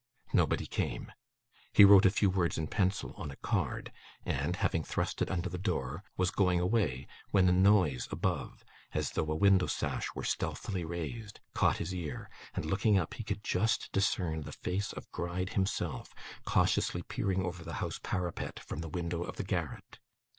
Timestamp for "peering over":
17.03-17.63